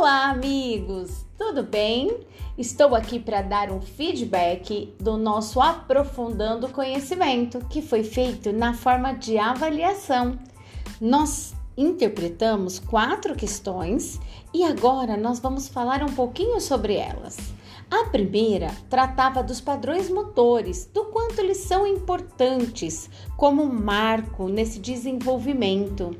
[0.00, 1.26] Olá, amigos!
[1.36, 2.20] Tudo bem?
[2.56, 9.12] Estou aqui para dar um feedback do nosso Aprofundando Conhecimento, que foi feito na forma
[9.12, 10.38] de avaliação.
[10.98, 14.18] Nós interpretamos quatro questões
[14.54, 17.36] e agora nós vamos falar um pouquinho sobre elas.
[17.90, 26.16] A primeira tratava dos padrões motores, do quanto eles são importantes como marco nesse desenvolvimento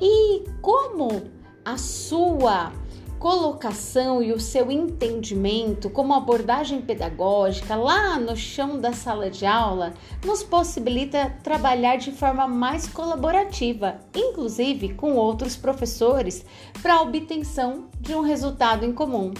[0.00, 1.24] e como
[1.62, 2.72] a sua
[3.18, 9.92] colocação e o seu entendimento como abordagem pedagógica lá no chão da sala de aula
[10.24, 16.44] nos possibilita trabalhar de forma mais colaborativa, inclusive com outros professores,
[16.80, 19.32] para a obtenção de um resultado em comum.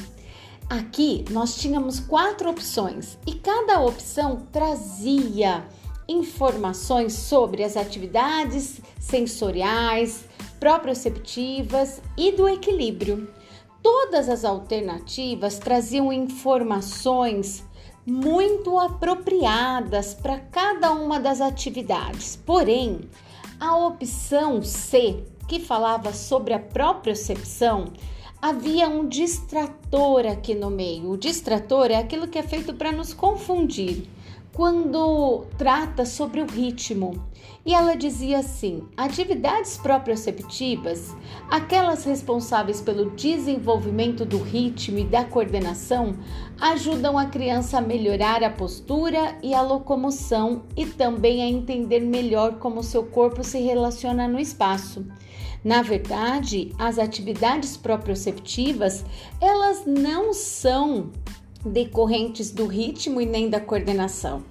[0.68, 5.64] Aqui nós tínhamos quatro opções e cada opção trazia
[6.08, 10.24] informações sobre as atividades sensoriais,
[10.58, 13.28] proprioceptivas e do equilíbrio.
[13.82, 17.64] Todas as alternativas traziam informações
[18.04, 22.36] muito apropriadas para cada uma das atividades.
[22.36, 23.00] Porém,
[23.60, 27.92] a opção C, que falava sobre a propriocepção,
[28.40, 31.10] havia um distrator aqui no meio.
[31.10, 34.08] O distrator é aquilo que é feito para nos confundir
[34.58, 37.12] quando trata sobre o ritmo.
[37.64, 41.14] E ela dizia assim: atividades proprioceptivas,
[41.48, 46.16] aquelas responsáveis pelo desenvolvimento do ritmo e da coordenação,
[46.60, 52.54] ajudam a criança a melhorar a postura e a locomoção e também a entender melhor
[52.54, 55.06] como seu corpo se relaciona no espaço.
[55.62, 59.04] Na verdade, as atividades proprioceptivas,
[59.40, 61.10] elas não são
[61.64, 64.42] decorrentes do ritmo e nem da coordenação.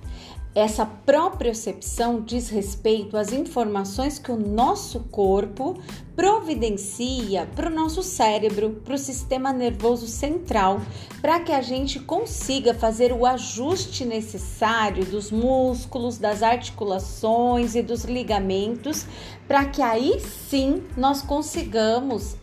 [0.57, 5.79] Essa propriocepção diz respeito às informações que o nosso corpo
[6.15, 10.81] providencia para o nosso cérebro, para o sistema nervoso central,
[11.21, 18.03] para que a gente consiga fazer o ajuste necessário dos músculos, das articulações e dos
[18.03, 19.05] ligamentos,
[19.47, 22.35] para que aí sim nós consigamos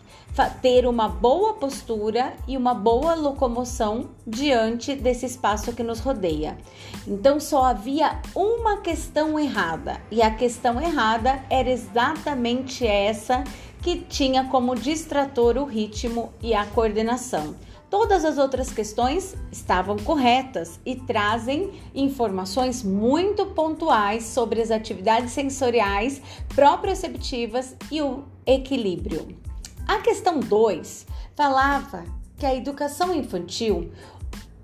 [0.61, 6.59] ter uma boa postura e uma boa locomoção diante desse espaço que nos rodeia.
[7.07, 13.45] Então só havia uma questão errada, e a questão errada era exatamente essa
[13.81, 17.55] que tinha como distrator o ritmo e a coordenação.
[17.89, 26.21] Todas as outras questões estavam corretas e trazem informações muito pontuais sobre as atividades sensoriais
[26.49, 29.54] proprioceptivas e o equilíbrio.
[29.87, 31.07] A questão 2
[31.37, 32.05] falava
[32.39, 33.93] que a educação infantil,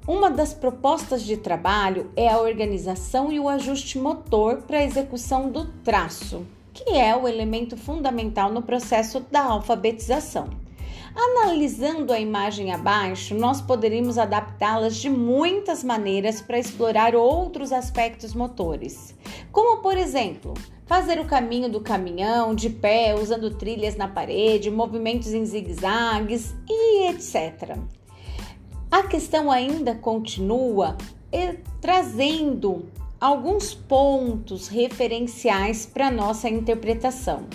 [0.09, 5.51] uma das propostas de trabalho é a organização e o ajuste motor para a execução
[5.51, 10.49] do traço, que é o elemento fundamental no processo da alfabetização.
[11.15, 19.15] Analisando a imagem abaixo, nós poderíamos adaptá-las de muitas maneiras para explorar outros aspectos motores,
[19.53, 20.55] como por exemplo,
[20.91, 27.07] fazer o caminho do caminhão de pé, usando trilhas na parede, movimentos em zigue-zagues e
[27.07, 27.79] etc.
[28.91, 30.97] A questão ainda continua
[31.31, 32.89] eh, trazendo
[33.21, 37.47] alguns pontos referenciais para nossa interpretação.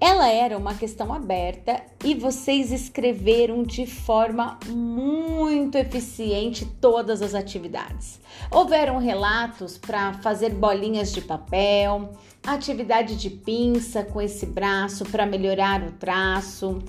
[0.00, 8.20] Ela era uma questão aberta e vocês escreveram de forma muito eficiente todas as atividades.
[8.48, 12.12] Houveram relatos para fazer bolinhas de papel,
[12.52, 16.82] atividade de pinça com esse braço para melhorar o traço,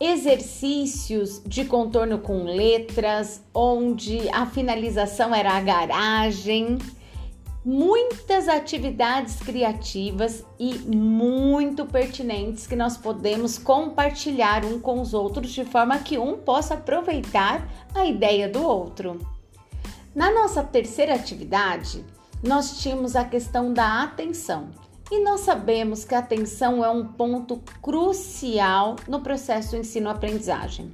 [0.00, 6.78] exercícios de contorno com letras, onde a finalização era a garagem
[7.64, 15.64] muitas atividades criativas e muito pertinentes que nós podemos compartilhar um com os outros de
[15.64, 19.20] forma que um possa aproveitar a ideia do outro.
[20.14, 22.04] Na nossa terceira atividade,
[22.42, 24.70] nós tínhamos a questão da atenção.
[25.10, 30.92] E nós sabemos que a atenção é um ponto crucial no processo ensino-aprendizagem.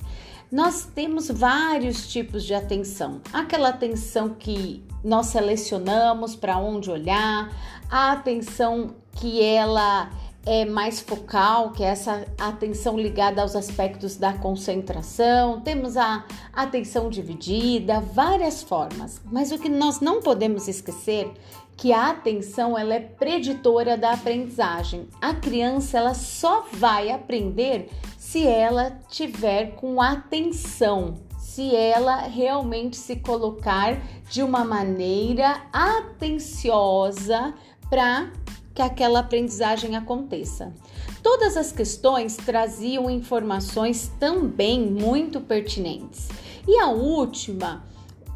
[0.50, 3.20] Nós temos vários tipos de atenção.
[3.30, 7.52] Aquela atenção que nós selecionamos para onde olhar,
[7.90, 10.10] a atenção que ela
[10.46, 17.10] é mais focal, que é essa atenção ligada aos aspectos da concentração, temos a atenção
[17.10, 19.20] dividida, várias formas.
[19.30, 21.32] Mas o que nós não podemos esquecer
[21.76, 25.08] que a atenção ela é preditora da aprendizagem.
[25.20, 33.16] A criança ela só vai aprender se ela tiver com atenção, se ela realmente se
[33.16, 33.98] colocar
[34.30, 37.54] de uma maneira atenciosa
[37.88, 38.30] para
[38.74, 40.74] que aquela aprendizagem aconteça.
[41.22, 46.28] Todas as questões traziam informações também muito pertinentes.
[46.68, 47.84] E a última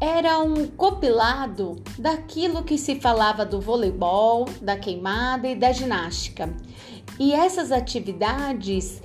[0.01, 6.51] era um compilado daquilo que se falava do voleibol, da queimada e da ginástica.
[7.19, 8.99] E essas atividades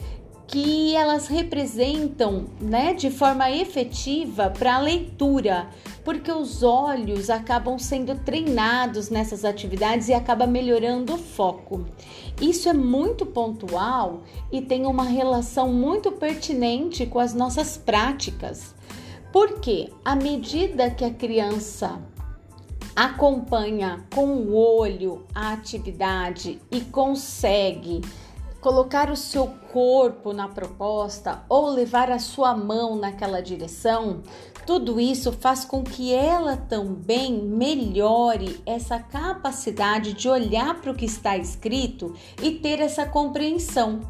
[0.47, 5.69] que elas representam, né, de forma efetiva para a leitura,
[6.03, 11.85] porque os olhos acabam sendo treinados nessas atividades e acaba melhorando o foco.
[12.41, 18.76] Isso é muito pontual e tem uma relação muito pertinente com as nossas práticas.
[19.37, 22.01] Porque à medida que a criança
[22.97, 28.01] acompanha com o olho a atividade e consegue
[28.63, 34.23] colocar o seu corpo na proposta ou levar a sua mão naquela direção,
[34.67, 41.05] tudo isso faz com que ela também melhore essa capacidade de olhar para o que
[41.05, 44.01] está escrito e ter essa compreensão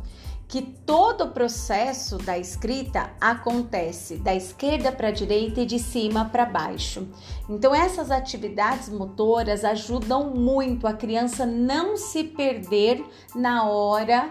[0.49, 6.27] que todo o processo da escrita acontece da esquerda para a direita e de cima
[6.27, 7.09] para baixo.
[7.49, 13.05] Então essas atividades motoras ajudam muito a criança não se perder
[13.35, 14.31] na hora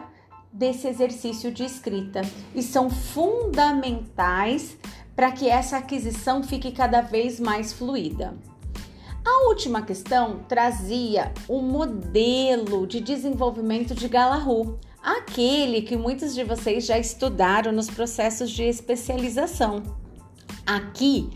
[0.52, 2.22] desse exercício de escrita
[2.54, 4.78] e são fundamentais
[5.14, 8.38] para que essa aquisição fique cada vez mais fluida.
[9.26, 16.84] A última questão trazia o modelo de desenvolvimento de Galahu, aquele que muitos de vocês
[16.84, 19.84] já estudaram nos processos de especialização.
[20.66, 21.30] Aqui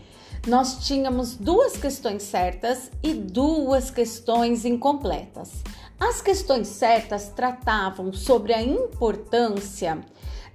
[0.47, 5.51] nós tínhamos duas questões certas e duas questões incompletas.
[5.99, 9.99] As questões certas tratavam sobre a importância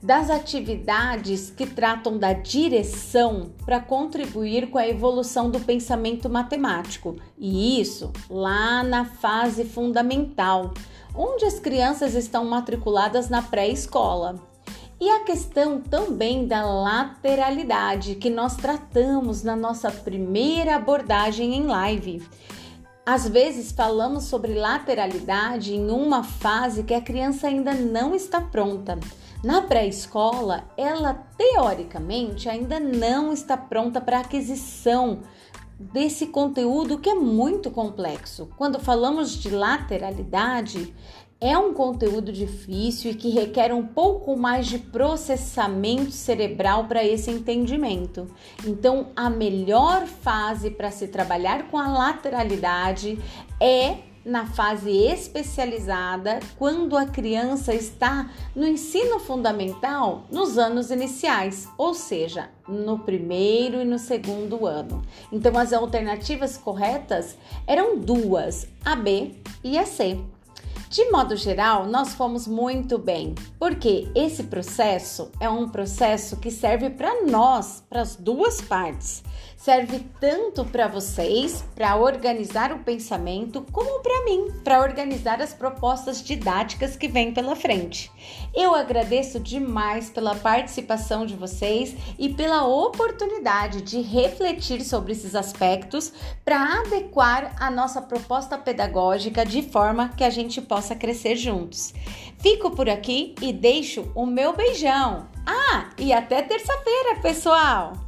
[0.02, 7.80] das atividades que tratam da direção para contribuir com a evolução do pensamento matemático, e
[7.80, 10.74] isso lá na fase fundamental,
[11.14, 14.36] onde as crianças estão matriculadas na pré-escola.
[15.00, 22.22] E a questão também da lateralidade, que nós tratamos na nossa primeira abordagem em live.
[23.04, 28.98] Às vezes falamos sobre lateralidade em uma fase que a criança ainda não está pronta.
[29.42, 35.20] Na pré-escola, ela teoricamente ainda não está pronta para aquisição
[35.78, 38.48] desse conteúdo que é muito complexo.
[38.56, 40.94] Quando falamos de lateralidade,
[41.40, 47.30] é um conteúdo difícil e que requer um pouco mais de processamento cerebral para esse
[47.30, 48.28] entendimento.
[48.64, 53.18] Então, a melhor fase para se trabalhar com a lateralidade
[53.60, 61.92] é na fase especializada, quando a criança está no ensino fundamental nos anos iniciais, ou
[61.92, 65.02] seja, no primeiro e no segundo ano.
[65.30, 67.36] Então, as alternativas corretas
[67.66, 69.32] eram duas, a B
[69.62, 70.18] e a C.
[70.88, 76.88] De modo geral, nós fomos muito bem, porque esse processo é um processo que serve
[76.88, 79.22] para nós, para as duas partes
[79.64, 86.22] serve tanto para vocês, para organizar o pensamento, como para mim, para organizar as propostas
[86.22, 88.12] didáticas que vêm pela frente.
[88.54, 96.12] Eu agradeço demais pela participação de vocês e pela oportunidade de refletir sobre esses aspectos
[96.44, 101.94] para adequar a nossa proposta pedagógica de forma que a gente possa crescer juntos.
[102.38, 105.26] Fico por aqui e deixo o meu beijão.
[105.46, 108.03] Ah, e até terça-feira, pessoal!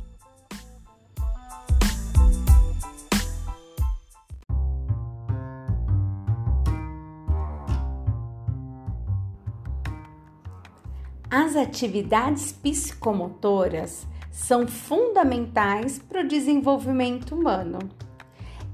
[11.31, 17.81] As atividades psicomotoras são fundamentais para o desenvolvimento humano.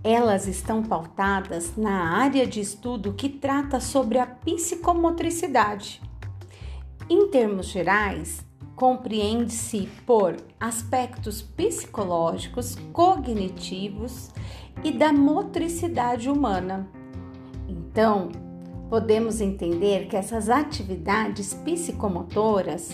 [0.05, 6.03] Elas estão pautadas na área de estudo que trata sobre a psicomotricidade.
[7.09, 8.45] Em termos gerais,
[8.77, 14.31] compreende-se por aspectos psicológicos, cognitivos
[14.85, 16.87] e da motricidade humana.
[17.67, 18.31] Então,
[18.93, 22.91] podemos entender que essas atividades psicomotoras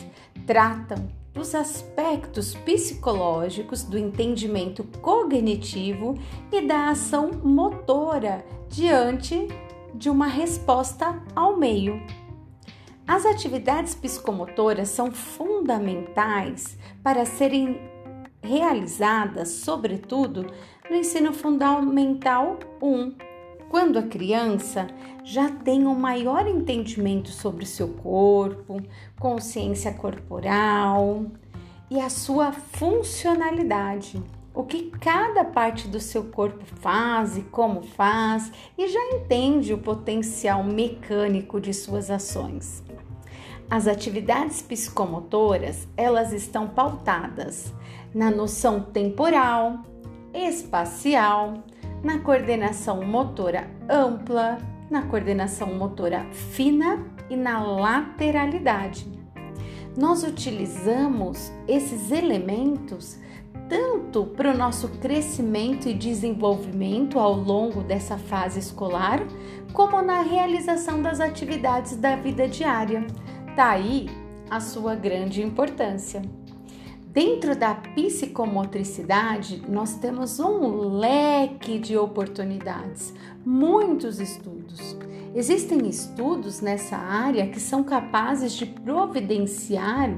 [0.46, 6.16] tratam dos aspectos psicológicos do entendimento cognitivo
[6.52, 9.48] e da ação motora diante
[9.92, 12.00] de uma resposta ao meio.
[13.04, 17.76] As atividades psicomotoras são fundamentais para serem
[18.40, 20.46] realizadas, sobretudo,
[20.88, 23.27] no ensino fundamental 1
[23.68, 24.86] quando a criança
[25.22, 28.80] já tem um maior entendimento sobre seu corpo,
[29.18, 31.26] consciência corporal
[31.90, 34.22] e a sua funcionalidade,
[34.54, 39.78] o que cada parte do seu corpo faz e como faz e já entende o
[39.78, 42.82] potencial mecânico de suas ações.
[43.70, 47.72] As atividades psicomotoras, elas estão pautadas
[48.14, 49.82] na noção temporal,
[50.32, 51.62] espacial,
[52.02, 54.58] na coordenação motora ampla,
[54.90, 59.06] na coordenação motora fina e na lateralidade.
[59.96, 63.18] Nós utilizamos esses elementos
[63.68, 69.20] tanto para o nosso crescimento e desenvolvimento ao longo dessa fase escolar,
[69.72, 73.06] como na realização das atividades da vida diária.
[73.54, 74.08] Tá aí
[74.50, 76.22] a sua grande importância.
[77.18, 83.12] Dentro da psicomotricidade, nós temos um leque de oportunidades,
[83.44, 84.96] muitos estudos.
[85.34, 90.10] Existem estudos nessa área que são capazes de providenciar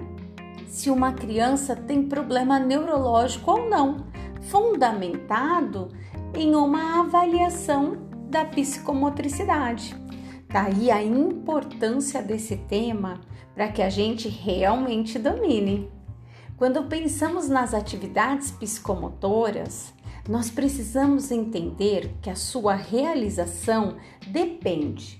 [0.66, 4.04] se uma criança tem problema neurológico ou não,
[4.42, 5.88] fundamentado
[6.34, 7.96] em uma avaliação
[8.28, 9.96] da psicomotricidade.
[10.50, 13.22] Daí a importância desse tema
[13.54, 15.99] para que a gente realmente domine.
[16.60, 19.94] Quando pensamos nas atividades psicomotoras,
[20.28, 25.18] nós precisamos entender que a sua realização depende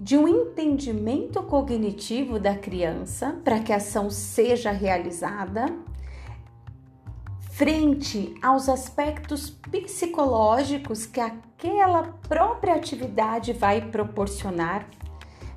[0.00, 5.66] de um entendimento cognitivo da criança para que a ação seja realizada,
[7.52, 14.88] frente aos aspectos psicológicos que aquela própria atividade vai proporcionar,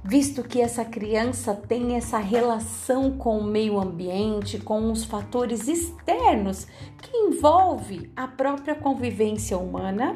[0.04, 6.68] visto que essa criança tem essa relação com o meio ambiente, com os fatores externos
[7.02, 10.14] que envolve a própria convivência humana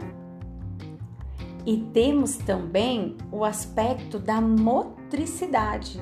[1.66, 6.02] e temos também o aspecto da motricidade.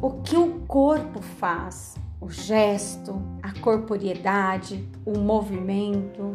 [0.00, 6.34] O que o corpo faz, o gesto, a corporeidade, o movimento,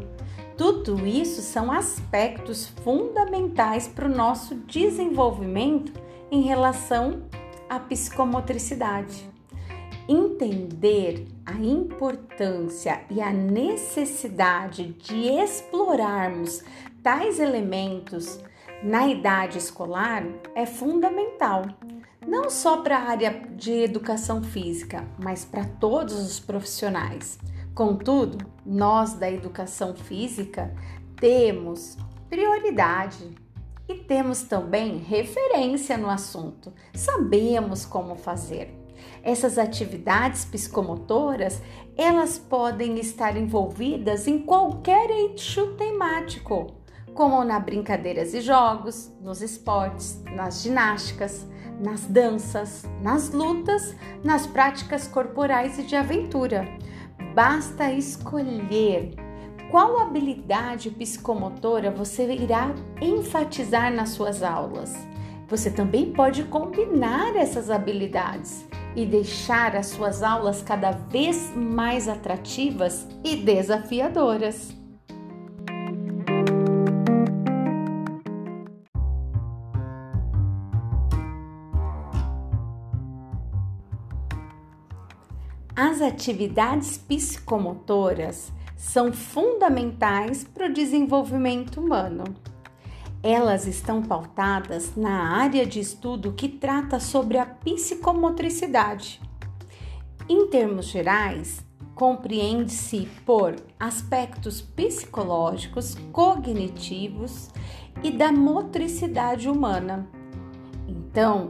[0.58, 6.03] tudo isso são aspectos fundamentais para o nosso desenvolvimento
[6.34, 7.28] em relação
[7.70, 9.30] à psicomotricidade.
[10.10, 16.64] Entender a importância e a necessidade de explorarmos
[17.04, 18.40] tais elementos
[18.82, 20.26] na idade escolar
[20.56, 21.66] é fundamental,
[22.26, 27.38] não só para a área de educação física, mas para todos os profissionais.
[27.76, 30.74] Contudo, nós da educação física
[31.16, 31.96] temos
[32.28, 33.43] prioridade
[33.94, 38.74] e temos também referência no assunto, sabemos como fazer.
[39.22, 41.62] Essas atividades psicomotoras,
[41.96, 46.76] elas podem estar envolvidas em qualquer eixo temático,
[47.14, 51.48] como na brincadeiras e jogos, nos esportes, nas ginásticas,
[51.80, 56.68] nas danças, nas lutas, nas práticas corporais e de aventura.
[57.36, 59.16] Basta escolher
[59.74, 64.94] qual habilidade psicomotora você irá enfatizar nas suas aulas.
[65.48, 73.08] Você também pode combinar essas habilidades e deixar as suas aulas cada vez mais atrativas
[73.24, 74.78] e desafiadoras.
[85.76, 92.26] As atividades psicomotoras são fundamentais para o desenvolvimento humano.
[93.24, 99.22] Elas estão pautadas na área de estudo que trata sobre a psicomotricidade.
[100.28, 107.50] Em termos gerais, compreende-se por aspectos psicológicos, cognitivos
[108.04, 110.10] e da motricidade humana.
[110.88, 111.48] Então,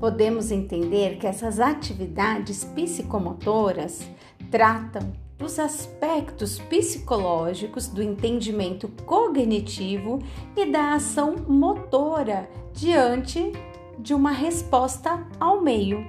[0.00, 4.02] podemos entender que essas atividades psicomotoras
[4.50, 10.20] tratam dos aspectos psicológicos do entendimento cognitivo
[10.56, 13.52] e da ação motora diante
[13.98, 16.06] de uma resposta ao meio.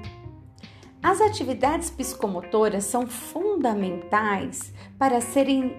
[1.02, 5.76] As atividades psicomotoras são fundamentais para serem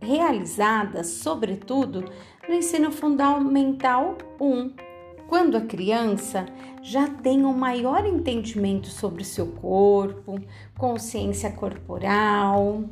[0.00, 2.04] realizadas, sobretudo,
[2.48, 4.87] no ensino fundamental 1
[5.28, 6.46] quando a criança
[6.82, 10.40] já tem um maior entendimento sobre o seu corpo,
[10.76, 12.84] consciência corporal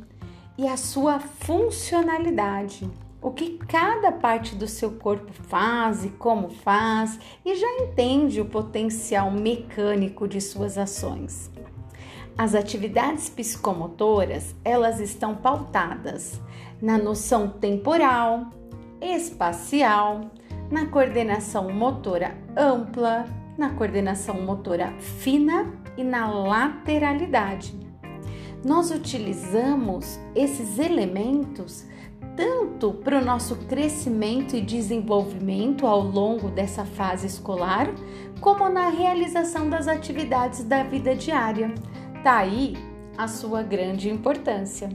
[0.55, 2.87] e a sua funcionalidade.
[3.19, 8.45] O que cada parte do seu corpo faz e como faz, e já entende o
[8.45, 11.49] potencial mecânico de suas ações.
[12.37, 16.39] As atividades psicomotoras, elas estão pautadas
[16.79, 18.51] na noção temporal,
[19.01, 20.21] espacial,
[20.69, 23.25] na coordenação motora ampla,
[23.57, 27.73] na coordenação motora fina e na lateralidade.
[28.63, 31.85] Nós utilizamos esses elementos
[32.35, 37.87] tanto para o nosso crescimento e desenvolvimento ao longo dessa fase escolar,
[38.39, 41.73] como na realização das atividades da vida diária.
[42.23, 42.77] Tá aí
[43.17, 44.89] a sua grande importância.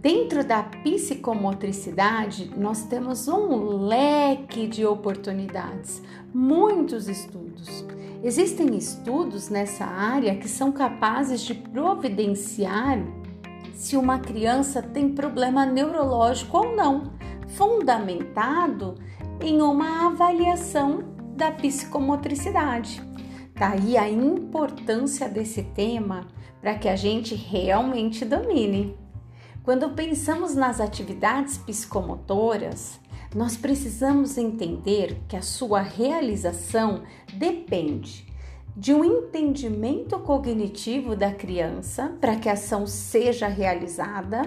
[0.00, 6.00] Dentro da psicomotricidade, nós temos um leque de oportunidades,
[6.32, 7.84] muitos estudos.
[8.22, 13.04] Existem estudos nessa área que são capazes de providenciar
[13.74, 17.12] se uma criança tem problema neurológico ou não,
[17.56, 18.94] fundamentado
[19.40, 21.02] em uma avaliação
[21.36, 23.02] da psicomotricidade.
[23.58, 26.28] Daí tá a importância desse tema
[26.60, 28.96] para que a gente realmente domine.
[29.62, 32.98] Quando pensamos nas atividades psicomotoras,
[33.34, 37.02] nós precisamos entender que a sua realização
[37.34, 38.26] depende
[38.74, 44.42] de um entendimento cognitivo da criança para que a ação seja realizada,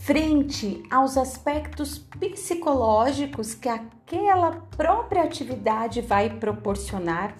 [0.00, 7.36] frente aos aspectos psicológicos que aquela própria atividade vai proporcionar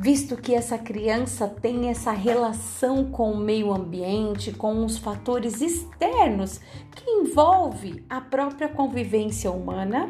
[0.00, 6.60] visto que essa criança tem essa relação com o meio ambiente, com os fatores externos
[6.94, 10.08] que envolve a própria convivência humana.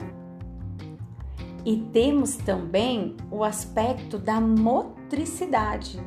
[1.65, 5.99] E temos também o aspecto da motricidade,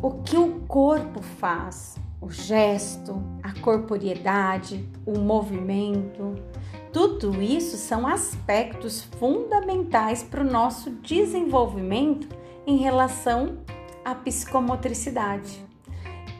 [0.00, 6.36] o que o corpo faz, o gesto, a corporeidade, o movimento.
[6.92, 13.58] Tudo isso são aspectos fundamentais para o nosso desenvolvimento em relação
[14.04, 15.64] à psicomotricidade.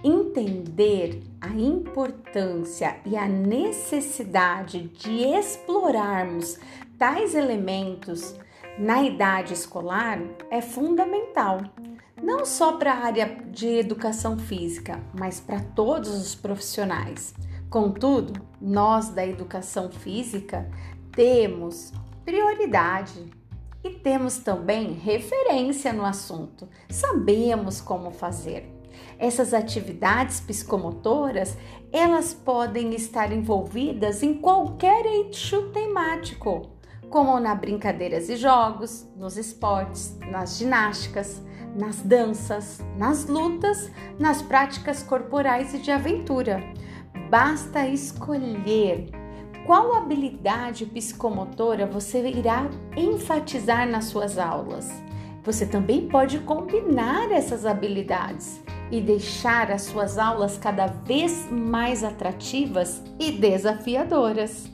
[0.02, 6.58] Entender a importância e a necessidade de explorarmos
[6.98, 8.34] tais elementos
[8.78, 10.18] na idade escolar
[10.50, 11.60] é fundamental,
[12.22, 17.34] não só para a área de educação física, mas para todos os profissionais.
[17.68, 20.70] Contudo, nós da educação física
[21.12, 21.92] temos
[22.24, 23.30] prioridade
[23.82, 28.70] e temos também referência no assunto, sabemos como fazer.
[29.18, 31.56] Essas atividades psicomotoras,
[31.92, 36.70] elas podem estar envolvidas em qualquer eixo temático,
[37.08, 41.42] como na brincadeiras e jogos, nos esportes, nas ginásticas,
[41.74, 46.62] nas danças, nas lutas, nas práticas corporais e de aventura.
[47.28, 49.19] Basta escolher
[49.70, 54.90] qual habilidade psicomotora você irá enfatizar nas suas aulas?
[55.44, 63.00] Você também pode combinar essas habilidades e deixar as suas aulas cada vez mais atrativas
[63.16, 64.68] e desafiadoras.